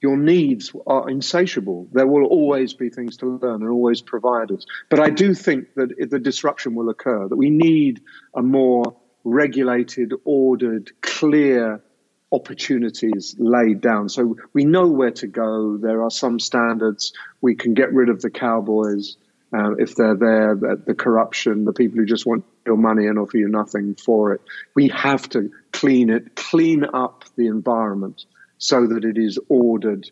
[0.02, 1.88] your needs are insatiable.
[1.92, 4.66] There will always be things to learn and always providers.
[4.90, 8.02] But I do think that the disruption will occur, that we need
[8.36, 11.84] a more regulated, ordered, clear
[12.32, 14.10] opportunities laid down.
[14.10, 15.78] So we know where to go.
[15.78, 17.14] There are some standards.
[17.42, 19.18] We can get rid of the cowboys
[19.56, 23.18] uh, if they're there, the, the, corruption, the people who just want your money and
[23.18, 24.42] offer you nothing for it.
[24.74, 28.26] We have to clean it, clean up the environment
[28.58, 30.10] so that it is ordered,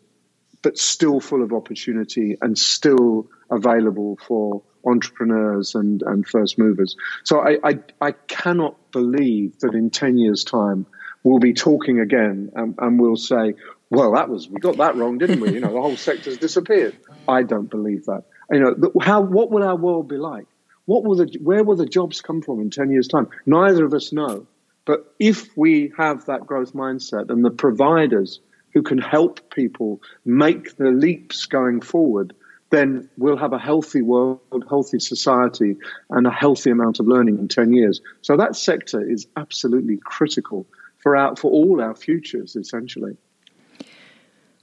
[0.62, 6.96] but still full of opportunity and still available for entrepreneurs and, and first movers.
[7.24, 10.86] So I, I, I cannot believe that in 10 years' time,
[11.24, 13.54] we'll be talking again and, and we'll say,
[13.90, 15.52] well, that was, we got that wrong, didn't we?
[15.52, 16.96] You know, the whole sector's disappeared.
[17.26, 18.24] I don't believe that.
[18.50, 20.46] You know, how, what will our world be like?
[20.84, 23.28] What will the, where will the jobs come from in 10 years' time?
[23.46, 24.46] Neither of us know.
[24.84, 28.40] But if we have that growth mindset and the providers
[28.74, 32.34] who can help people make the leaps going forward,
[32.68, 35.76] then we'll have a healthy world, healthy society,
[36.10, 38.02] and a healthy amount of learning in 10 years.
[38.20, 40.66] So that sector is absolutely critical
[41.04, 43.16] for our, for all our futures, essentially.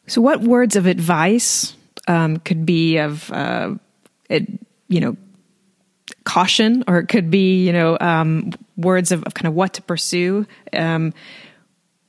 [0.08, 1.76] So, what words of advice
[2.08, 3.76] um, could be of, uh,
[4.28, 4.50] it,
[4.90, 5.16] you know,
[6.24, 9.84] caution, or it could be, you know, um, words of, of, kind of what to
[9.84, 10.48] pursue?
[10.74, 11.14] Um,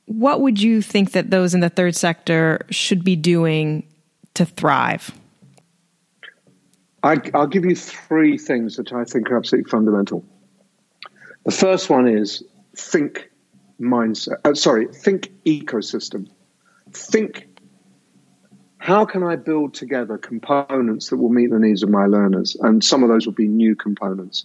[0.05, 3.87] what would you think that those in the third sector should be doing
[4.33, 5.11] to thrive?
[7.03, 10.25] I, will give you three things that I think are absolutely fundamental.
[11.45, 12.43] The first one is
[12.75, 13.29] think
[13.79, 14.37] mindset.
[14.43, 16.29] Uh, sorry, think ecosystem.
[16.91, 17.47] Think
[18.83, 22.57] how can I build together components that will meet the needs of my learners?
[22.59, 24.43] And some of those will be new components.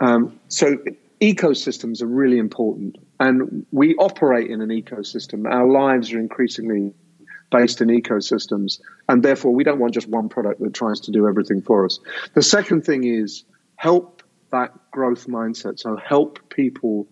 [0.00, 0.76] Um, so
[1.18, 2.98] ecosystems are really important.
[3.18, 5.50] And we operate in an ecosystem.
[5.50, 6.92] Our lives are increasingly
[7.50, 8.80] based in ecosystems.
[9.08, 12.00] And therefore, we don't want just one product that tries to do everything for us.
[12.34, 13.44] The second thing is
[13.76, 15.78] help that growth mindset.
[15.78, 17.06] So help people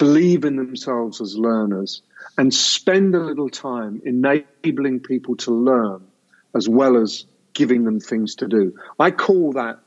[0.00, 2.02] believe in themselves as learners,
[2.38, 6.02] and spend a little time enabling people to learn
[6.56, 8.74] as well as giving them things to do.
[8.98, 9.78] I call that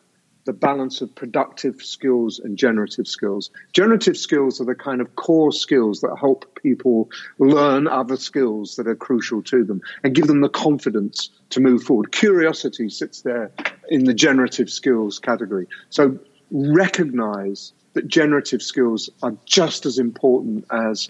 [0.46, 3.50] the balance of productive skills and generative skills.
[3.72, 8.88] Generative skills are the kind of core skills that help people learn other skills that
[8.88, 12.12] are crucial to them and give them the confidence to move forward.
[12.12, 13.52] Curiosity sits there
[13.90, 15.66] in the generative skills category.
[15.90, 16.20] So
[16.52, 21.10] recognize that generative skills are just as important as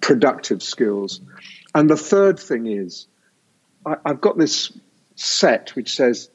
[0.00, 1.20] productive skills.
[1.74, 3.06] And the third thing is,
[3.86, 4.72] I, have got this
[5.16, 6.30] set which says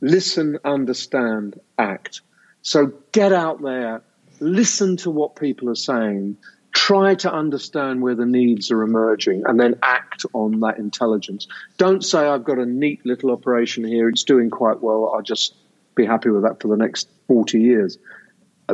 [0.00, 2.22] listen, understand, act.
[2.62, 4.02] So get out there,
[4.40, 6.36] listen to what people are saying,
[6.72, 11.46] try to understand where the needs are emerging, and then act on that intelligence.
[11.76, 15.54] Don't say, I've got a neat little operation here, it's doing quite well, I'll just
[15.94, 17.98] be happy with that for the next 40 years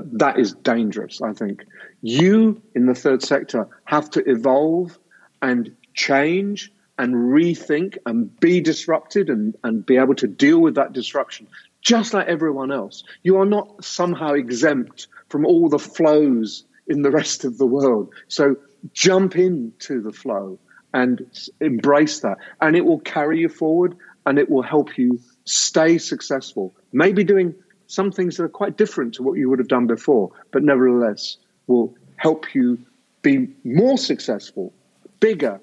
[0.04, 1.64] that is dangerous, I think.
[2.02, 4.98] You in the third sector have to evolve
[5.42, 10.92] and change and rethink and be disrupted and, and be able to deal with that
[10.92, 11.46] disruption
[11.86, 13.04] just like everyone else.
[13.22, 18.12] You are not somehow exempt from all the flows in the rest of the world.
[18.26, 18.56] So
[18.92, 20.58] jump into the flow
[20.92, 21.24] and
[21.60, 22.38] embrace that.
[22.60, 26.74] And it will carry you forward and it will help you stay successful.
[26.92, 27.54] Maybe doing
[27.86, 31.36] some things that are quite different to what you would have done before, but nevertheless
[31.66, 32.78] will help you
[33.22, 34.72] be more successful,
[35.20, 35.60] bigger,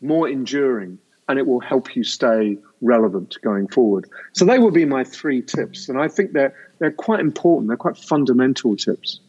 [0.00, 4.08] more enduring, and it will help you stay relevant going forward.
[4.32, 7.68] So they will be my three tips, and I think they're they're quite important.
[7.68, 9.20] They're quite fundamental tips.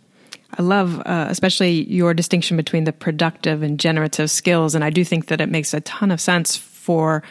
[0.57, 5.03] I love, uh, especially your distinction between the productive and generative skills, and I do
[5.03, 7.23] think that it makes a ton of sense for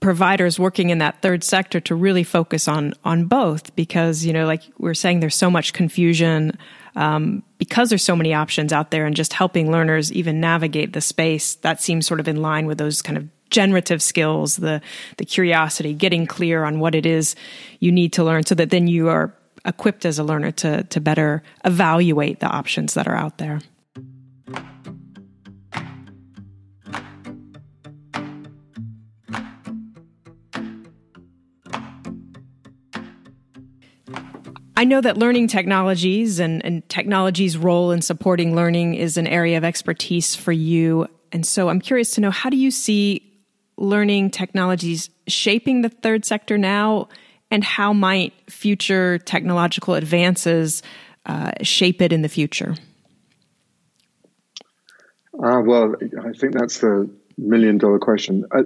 [0.00, 4.46] providers working in that third sector to really focus on on both because you know
[4.46, 6.56] like we are saying there's so much confusion
[6.96, 11.00] um, because there's so many options out there and just helping learners even navigate the
[11.00, 14.80] space that seems sort of in line with those kind of generative skills the
[15.18, 17.34] the curiosity getting clear on what it is
[17.80, 19.34] you need to learn so that then you are
[19.64, 23.60] equipped as a learner to to better evaluate the options that are out there.
[34.80, 39.58] I know that learning technologies and, and technology's role in supporting learning is an area
[39.58, 41.06] of expertise for you.
[41.32, 43.30] And so I'm curious to know how do you see
[43.76, 47.08] learning technologies shaping the third sector now,
[47.50, 50.82] and how might future technological advances
[51.26, 52.74] uh, shape it in the future?
[55.34, 58.46] Uh, well, I think that's the million dollar question.
[58.50, 58.62] Uh,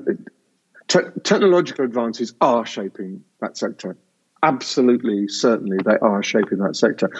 [0.86, 3.96] te- technological advances are shaping that sector
[4.44, 7.10] absolutely, certainly, they are shaping that sector.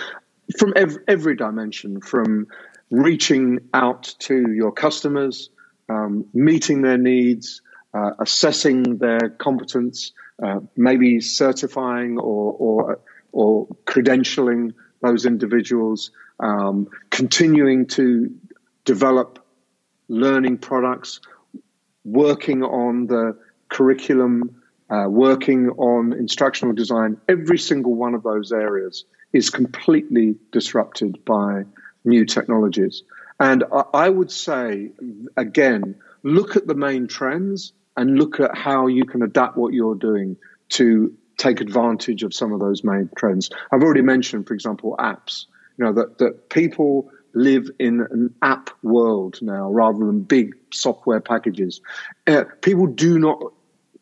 [0.58, 2.46] From every, every dimension, from
[2.90, 5.50] reaching out to your customers,
[5.88, 7.62] um, meeting their needs,
[7.94, 13.00] uh, assessing their competence, uh, maybe certifying or, or,
[13.32, 16.10] or credentialing those individuals,
[16.40, 18.34] um, continuing to
[18.84, 19.44] develop
[20.08, 21.20] learning products,
[22.04, 23.36] working on the
[23.68, 31.24] curriculum uh, working on instructional design, every single one of those areas is completely disrupted
[31.24, 31.64] by
[32.04, 33.02] new technologies.
[33.40, 34.90] And I, I would say,
[35.36, 39.94] again, look at the main trends and look at how you can adapt what you're
[39.94, 40.36] doing
[40.70, 43.50] to take advantage of some of those main trends.
[43.72, 45.46] I've already mentioned, for example, apps.
[45.76, 51.20] You know that that people live in an app world now rather than big software
[51.20, 51.80] packages.
[52.28, 53.52] Uh, people do not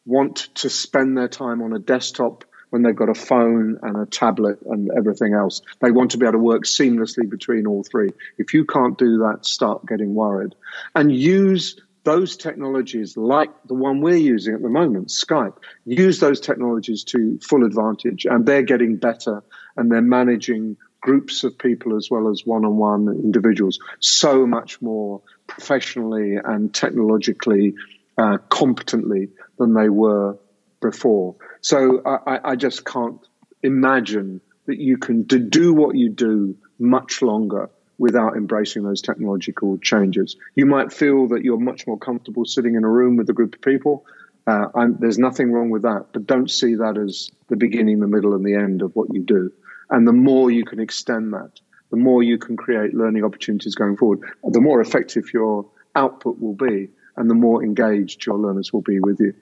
[0.05, 4.07] want to spend their time on a desktop when they've got a phone and a
[4.07, 5.61] tablet and everything else.
[5.81, 8.11] They want to be able to work seamlessly between all three.
[8.39, 10.55] If you can't do that, start getting worried.
[10.95, 16.41] And use those technologies like the one we're using at the moment, Skype, use those
[16.41, 19.45] technologies to full advantage and they're getting better
[19.77, 24.81] and they're managing groups of people as well as one on one individuals so much
[24.81, 27.75] more professionally and technologically
[28.19, 30.39] uh, competently than they were
[30.81, 31.37] before.
[31.61, 33.21] So I, I just can't
[33.63, 40.37] imagine that you can do what you do much longer without embracing those technological changes.
[40.55, 43.55] You might feel that you're much more comfortable sitting in a room with a group
[43.55, 44.05] of people.
[44.47, 44.67] Uh,
[44.99, 48.45] there's nothing wrong with that, but don't see that as the beginning, the middle, and
[48.45, 49.53] the end of what you do.
[49.89, 53.97] And the more you can extend that, the more you can create learning opportunities going
[53.97, 58.83] forward, the more effective your output will be, and the more engaged your learners will
[58.83, 59.35] be with you.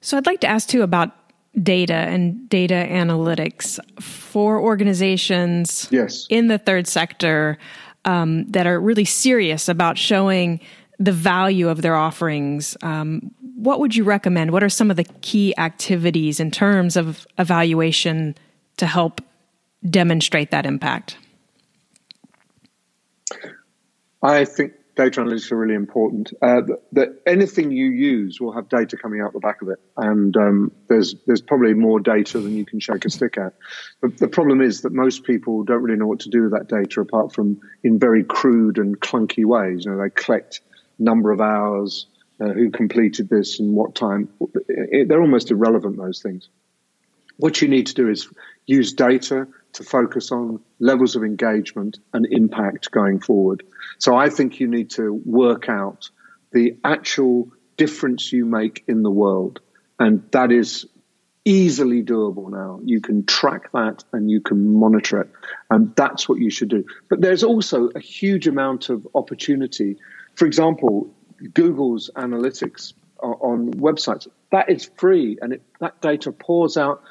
[0.00, 1.12] So I'd like to ask too about
[1.62, 6.26] data and data analytics for organizations yes.
[6.30, 7.58] in the third sector
[8.04, 10.60] um, that are really serious about showing
[10.98, 12.76] the value of their offerings.
[12.82, 14.52] Um, what would you recommend?
[14.52, 18.36] What are some of the key activities in terms of evaluation
[18.76, 19.20] to help
[19.88, 21.16] demonstrate that impact?
[24.22, 26.32] I think data analytics are really important.
[26.42, 30.36] Uh, that anything you use will have data coming out the back of it, and
[30.36, 33.54] um, there's there's probably more data than you can shake a stick at.
[34.00, 36.68] But the problem is that most people don't really know what to do with that
[36.68, 39.84] data, apart from in very crude and clunky ways.
[39.84, 40.62] You know, they collect
[40.98, 42.06] number of hours,
[42.40, 44.28] uh, who completed this, and what time.
[44.68, 45.96] It, they're almost irrelevant.
[45.96, 46.48] Those things.
[47.38, 48.28] What you need to do is
[48.66, 53.62] use data to focus on levels of engagement and impact going forward.
[53.98, 56.10] So I think you need to work out
[56.52, 59.60] the actual difference you make in the world.
[59.98, 60.86] And that is
[61.44, 62.80] easily doable now.
[62.84, 65.30] You can track that and you can monitor it.
[65.70, 66.84] And that's what you should do.
[67.08, 69.96] But there's also a huge amount of opportunity.
[70.34, 71.08] For example,
[71.54, 74.26] Google's analytics on websites.
[74.50, 77.02] That is free, and it, that data pours out.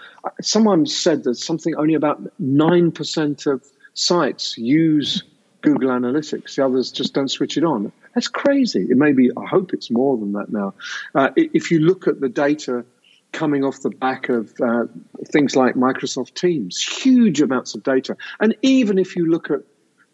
[0.41, 5.23] Someone said that something only about nine percent of sites use
[5.61, 6.55] Google Analytics.
[6.55, 7.91] The others just don't switch it on.
[8.15, 8.87] That's crazy.
[8.89, 9.29] It may be.
[9.37, 10.73] I hope it's more than that now.
[11.13, 12.85] Uh, if you look at the data
[13.31, 14.85] coming off the back of uh,
[15.27, 19.59] things like Microsoft Teams, huge amounts of data, and even if you look at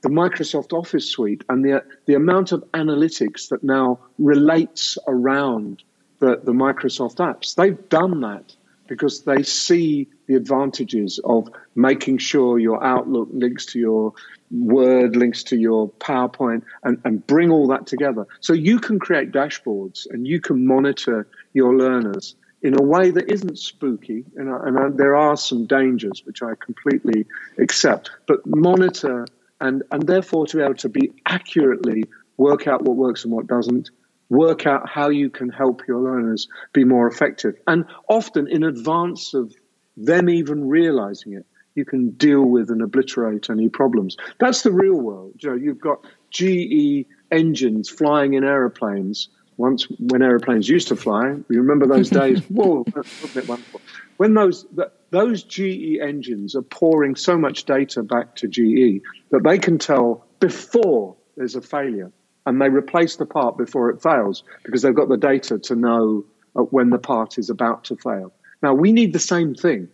[0.02, 5.82] the Microsoft Office suite and the, the amount of analytics that now relates around
[6.24, 7.55] the, the Microsoft apps.
[7.55, 8.55] They've done that
[8.88, 14.13] because they see the advantages of making sure your Outlook links to your
[14.51, 18.26] Word, links to your PowerPoint, and, and bring all that together.
[18.39, 23.30] So you can create dashboards and you can monitor your learners in a way that
[23.30, 24.24] isn't spooky.
[24.38, 27.26] And, and there are some dangers, which I completely
[27.57, 29.26] accept, but monitor
[29.59, 32.05] and, and therefore to be able to be accurately
[32.38, 33.89] work out what works and what doesn't,
[34.34, 37.56] work out how you can help your learners be more effective.
[37.68, 39.54] And often in advance of
[39.96, 44.18] them even realizing it, you can deal with and obliterate any problems.
[44.40, 45.34] That's the real world.
[45.40, 49.30] You know, you've got GE engines flying in aeroplanes.
[49.58, 52.42] Once, when aeroplanes used to fly, you remember those days?
[52.46, 53.82] Whoa, wasn't it wonderful?
[54.18, 54.66] When those
[55.10, 60.26] those GE engines are pouring so much data back to GE that they can tell
[60.40, 62.12] before there's a failure,
[62.46, 66.26] and they replace the part before it fails because they've got the data to know
[66.56, 68.34] uh, when the part is about to fail.
[68.62, 69.89] Now we need the same thing.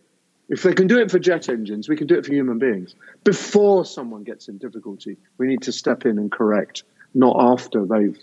[0.49, 2.95] If they can do it for jet engines, we can do it for human beings.
[3.23, 6.83] Before someone gets in difficulty, we need to step in and correct,
[7.13, 8.19] not after they've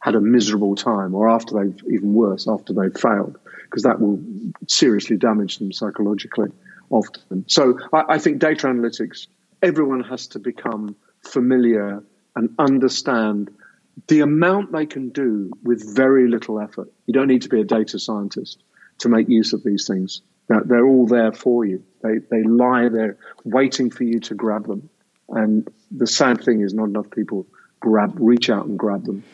[0.00, 4.20] had a miserable time or after they've, even worse, after they've failed, because that will
[4.68, 6.50] seriously damage them psychologically
[6.90, 7.44] often.
[7.48, 9.28] So I, I think data analytics,
[9.62, 12.02] everyone has to become familiar
[12.36, 13.50] and understand
[14.08, 16.90] the amount they can do with very little effort.
[17.06, 18.62] You don't need to be a data scientist
[18.98, 20.22] to make use of these things.
[20.48, 21.82] They're all there for you.
[22.02, 24.90] They, they lie there waiting for you to grab them.
[25.28, 27.46] And the sad thing is, not enough people
[27.80, 29.24] grab, reach out and grab them.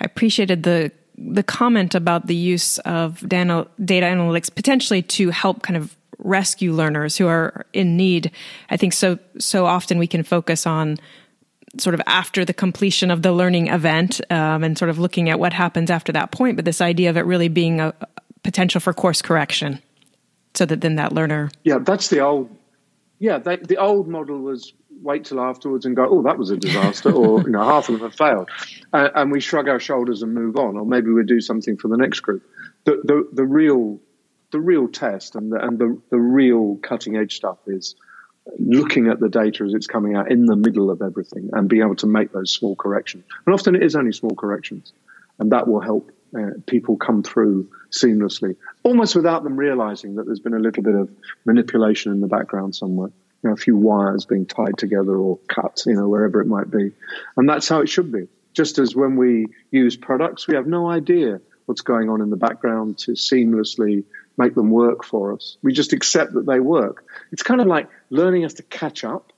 [0.00, 5.76] I appreciated the the comment about the use of data, analytics potentially to help kind
[5.76, 8.30] of rescue learners who are in need.
[8.70, 10.98] I think so so often we can focus on
[11.80, 15.38] sort of after the completion of the learning event um, and sort of looking at
[15.38, 17.94] what happens after that point, but this idea of it really being a,
[18.42, 19.82] potential for course correction
[20.54, 22.48] so that then that learner yeah that's the old
[23.18, 24.72] yeah they, the old model was
[25.02, 27.98] wait till afterwards and go oh that was a disaster or you know half of
[27.98, 28.48] them have failed
[28.92, 31.88] uh, and we shrug our shoulders and move on or maybe we do something for
[31.88, 32.42] the next group.
[32.84, 34.00] The the, the real
[34.50, 37.94] the real test and the, and the, the real cutting edge stuff is
[38.58, 41.82] looking at the data as it's coming out in the middle of everything and being
[41.82, 44.92] able to make those small corrections and often it is only small corrections
[45.38, 50.40] and that will help uh, people come through seamlessly, almost without them realizing that there's
[50.40, 51.08] been a little bit of
[51.46, 53.10] manipulation in the background somewhere.
[53.42, 56.70] You know, a few wires being tied together or cut, you know, wherever it might
[56.70, 56.90] be.
[57.36, 58.28] And that's how it should be.
[58.52, 62.36] Just as when we use products, we have no idea what's going on in the
[62.36, 64.04] background to seamlessly
[64.38, 65.58] make them work for us.
[65.62, 67.04] We just accept that they work.
[67.32, 69.32] It's kind of like learning us to catch up.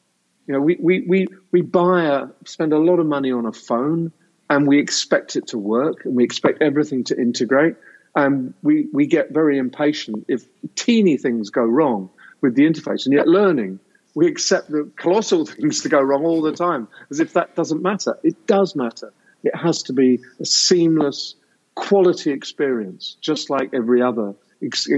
[0.46, 3.52] You know, we, we, we, we buy a, spend a lot of money on a
[3.52, 4.12] phone
[4.48, 7.76] and we expect it to work and we expect everything to integrate.
[8.14, 10.44] And we, we get very impatient if
[10.74, 13.06] teeny things go wrong with the interface.
[13.06, 13.78] And yet, learning,
[14.14, 17.82] we accept the colossal things to go wrong all the time as if that doesn't
[17.82, 18.18] matter.
[18.22, 19.12] It does matter.
[19.44, 21.36] It has to be a seamless,
[21.74, 24.34] quality experience, just like every other,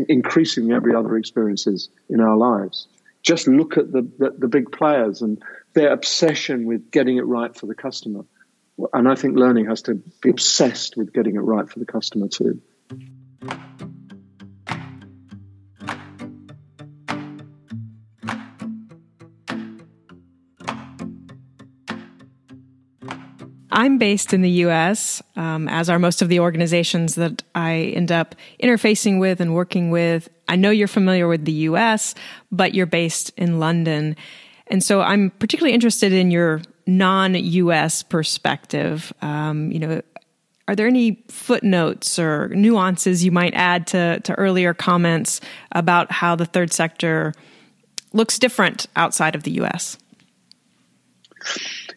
[0.08, 2.88] increasingly every other experiences in our lives.
[3.22, 5.40] Just look at the, the, the big players and
[5.74, 8.24] their obsession with getting it right for the customer
[8.92, 12.28] and I think learning has to be obsessed with getting it right for the customer
[12.28, 12.60] too.
[23.82, 28.12] I'm based in the US, um, as are most of the organizations that I end
[28.12, 30.28] up interfacing with and working with.
[30.46, 32.14] I know you're familiar with the US,
[32.52, 34.14] but you're based in London.
[34.68, 38.04] And so I'm particularly interested in your non-U.S.
[38.04, 40.00] perspective, um, you know,
[40.68, 45.40] are there any footnotes or nuances you might add to, to earlier comments
[45.72, 47.34] about how the third sector
[48.12, 49.98] looks different outside of the U.S.?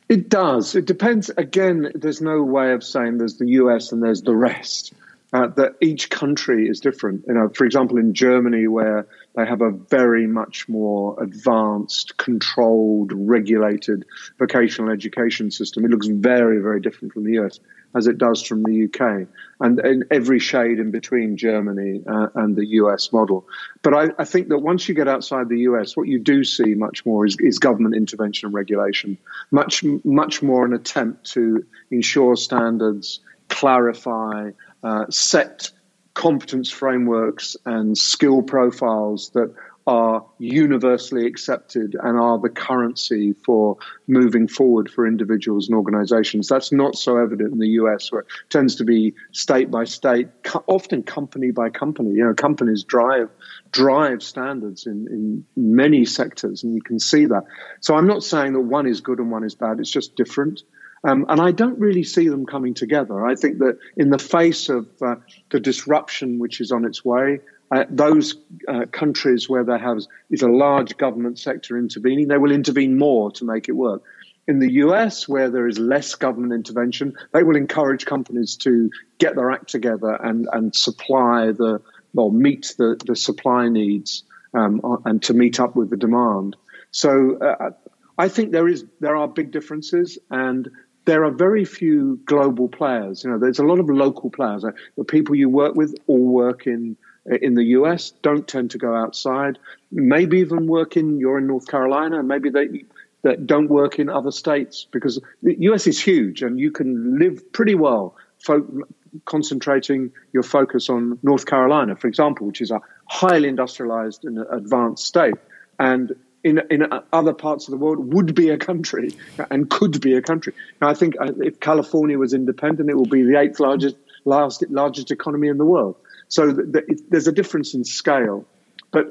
[0.08, 0.76] It does.
[0.76, 1.30] It depends.
[1.36, 4.94] Again, there's no way of saying there's the US and there's the rest.
[5.34, 7.26] Uh, that each country is different.
[7.28, 13.12] You know, for example, in Germany, where they have a very much more advanced, controlled,
[13.14, 14.06] regulated
[14.40, 15.84] vocational education system.
[15.84, 17.60] It looks very, very different from the US
[17.96, 19.28] as it does from the UK,
[19.60, 23.48] and in every shade in between Germany uh, and the US model.
[23.82, 26.76] But I, I, think that once you get outside the US, what you do see
[26.76, 29.18] much more is, is government intervention and regulation,
[29.52, 34.52] much, much more an attempt to ensure standards, clarify,
[34.84, 35.72] uh, set
[36.14, 39.54] competence frameworks and skill profiles that
[39.88, 43.78] are universally accepted and are the currency for
[44.08, 46.48] moving forward for individuals and organizations.
[46.48, 50.30] That's not so evident in the US, where it tends to be state by state,
[50.68, 52.12] often company by company.
[52.12, 53.30] You know, companies drive
[53.72, 57.44] drive standards in, in many sectors, and you can see that.
[57.82, 60.64] So I'm not saying that one is good and one is bad, it's just different.
[61.08, 63.28] Um, and I don't really see them coming together.
[63.28, 65.18] I think that in the face of uh,
[65.52, 67.42] the disruption which is on its way,
[67.72, 68.36] uh, those
[68.68, 73.32] uh, countries where there has, is a large government sector intervening, they will intervene more
[73.32, 74.04] to make it work.
[74.48, 79.36] In the US, where there is less government intervention, they will encourage companies to get
[79.36, 81.82] their act together and, and supply the,
[82.16, 86.56] or meet the, the supply needs um, and to meet up with the demand.
[86.92, 87.72] So uh,
[88.18, 90.70] I think there is there are big differences, and
[91.04, 93.24] there are very few global players.
[93.24, 94.64] You know, there's a lot of local players.
[94.96, 96.96] The people you work with all work in
[97.26, 99.58] in the US, don't tend to go outside.
[99.92, 102.86] Maybe even work in you're in North Carolina, maybe they
[103.24, 107.52] that don't work in other states because the US is huge and you can live
[107.52, 108.84] pretty well fo-
[109.26, 115.06] concentrating your focus on North Carolina, for example, which is a highly industrialized and advanced
[115.06, 115.36] state.
[115.80, 119.16] And in, in other parts of the world would be a country
[119.50, 120.54] and could be a country.
[120.80, 123.96] Now, I think uh, if California was independent, it will be the eighth largest,
[124.26, 125.96] largest, largest economy in the world.
[126.36, 128.46] So the, the, there's a difference in scale,
[128.92, 129.06] but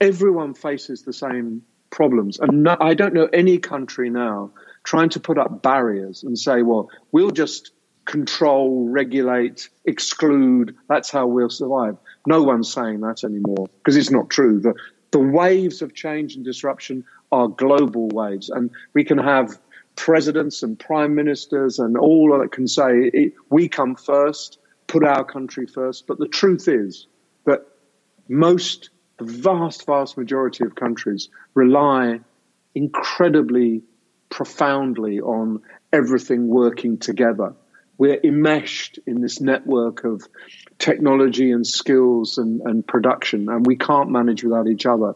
[0.00, 2.40] everyone faces the same problems.
[2.40, 4.52] And no, I don't know any country now
[4.82, 7.72] trying to put up barriers and say, well, we'll just
[8.06, 10.74] control, regulate, exclude.
[10.88, 11.98] That's how we'll survive.
[12.26, 14.58] No one's saying that anymore because it's not true.
[14.58, 14.72] The,
[15.10, 19.58] the waves of change and disruption are global waves, and we can have
[19.94, 24.58] presidents and prime ministers and all that can say we come first,
[24.92, 26.06] put our country first.
[26.06, 27.06] But the truth is
[27.46, 27.66] that
[28.28, 32.20] most, the vast, vast majority of countries rely
[32.74, 33.82] incredibly
[34.28, 35.62] profoundly on
[35.92, 37.54] everything working together.
[37.96, 40.26] We're enmeshed in this network of
[40.78, 45.14] technology and skills and, and production, and we can't manage without each other.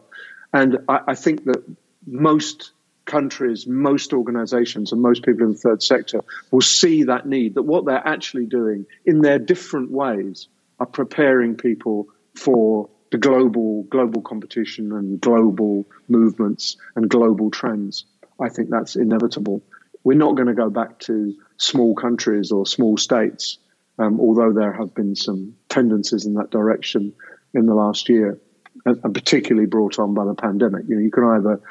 [0.53, 1.63] And I, I think that
[2.07, 2.71] most
[3.07, 7.63] countries, most organizations, and most people in the third sector will see that need, that
[7.63, 10.47] what they're actually doing in their different ways
[10.79, 18.05] are preparing people for the global global competition and global movements and global trends.
[18.39, 19.63] I think that's inevitable.
[20.03, 23.57] We're not going to go back to small countries or small states
[23.99, 27.13] um, although there have been some tendencies in that direction
[27.53, 28.39] in the last year,
[28.85, 30.83] and, and particularly brought on by the pandemic.
[30.87, 31.61] You know, you can either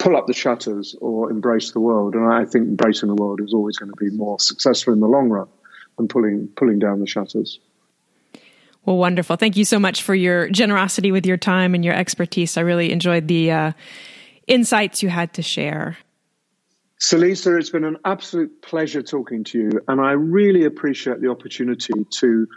[0.00, 3.52] pull up the shutters or embrace the world, and I think embracing the world is
[3.52, 5.46] always going to be more successful in the long run
[5.96, 7.60] than pulling pulling down the shutters.
[8.86, 9.36] Well, wonderful.
[9.36, 12.56] Thank you so much for your generosity with your time and your expertise.
[12.56, 13.72] I really enjoyed the uh,
[14.46, 15.98] insights you had to share.
[16.98, 21.92] Celisa, it's been an absolute pleasure talking to you, and I really appreciate the opportunity
[22.10, 22.48] to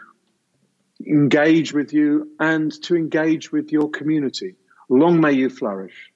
[1.05, 4.55] engage with you and to engage with your community.
[4.89, 6.12] Long may you flourish.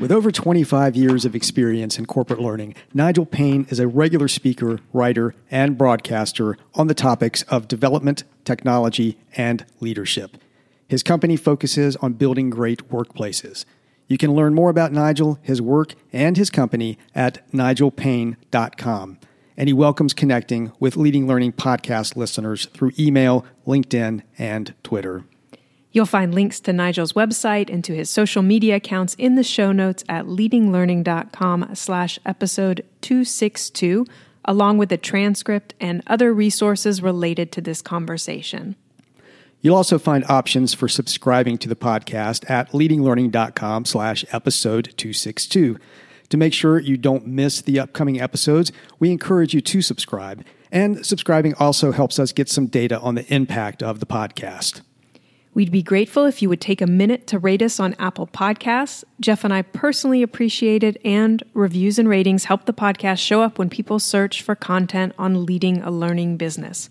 [0.00, 4.78] With over 25 years of experience in corporate learning, Nigel Paine is a regular speaker,
[4.92, 10.36] writer, and broadcaster on the topics of development, technology, and leadership.
[10.86, 13.64] His company focuses on building great workplaces.
[14.06, 19.17] You can learn more about Nigel, his work, and his company at nigelpaine.com.
[19.58, 25.24] And he welcomes connecting with Leading Learning podcast listeners through email, LinkedIn, and Twitter.
[25.90, 29.72] You'll find links to Nigel's website and to his social media accounts in the show
[29.72, 34.06] notes at leadinglearning.com slash episode 262,
[34.44, 38.76] along with a transcript and other resources related to this conversation.
[39.60, 45.78] You'll also find options for subscribing to the podcast at leadinglearning.com slash episode 262.
[46.30, 50.44] To make sure you don't miss the upcoming episodes, we encourage you to subscribe.
[50.70, 54.82] And subscribing also helps us get some data on the impact of the podcast.
[55.54, 59.02] We'd be grateful if you would take a minute to rate us on Apple Podcasts.
[59.18, 63.58] Jeff and I personally appreciate it, and reviews and ratings help the podcast show up
[63.58, 66.90] when people search for content on leading a learning business.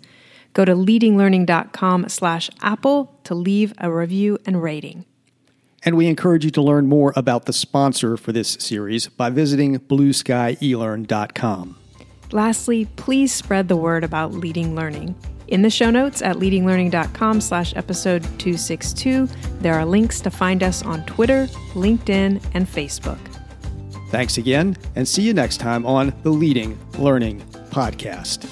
[0.53, 5.05] Go to leadinglearning.com slash Apple to leave a review and rating.
[5.87, 9.79] And we encourage you to learn more about the sponsor for this series by visiting
[9.79, 11.77] blueskyelearn.com.
[12.33, 15.15] Lastly, please spread the word about leading learning.
[15.47, 19.29] In the show notes at leadinglearning.com slash episode 262,
[19.61, 23.19] there are links to find us on Twitter, LinkedIn, and Facebook.
[24.09, 28.45] Thanks again, and see you next time on the Leading Learning Podcast.